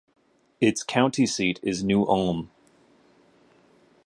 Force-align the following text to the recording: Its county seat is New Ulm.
Its 0.59 0.81
county 0.81 1.27
seat 1.27 1.59
is 1.61 1.83
New 1.83 2.03
Ulm. 2.07 2.49